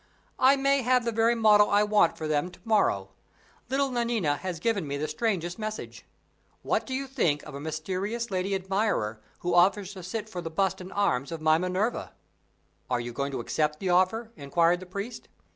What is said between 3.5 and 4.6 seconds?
Little Nanina has